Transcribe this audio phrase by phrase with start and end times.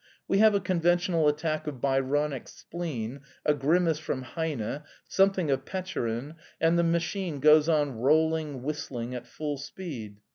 [0.27, 6.37] We have a conventional attack of Byronic spleen, a grimace from Heine, something of Petchorin
[6.59, 10.17] and the machine goes on rolling, whistling, at full speed.